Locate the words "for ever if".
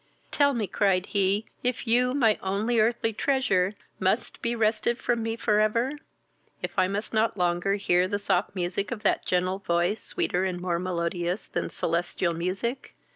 5.35-6.71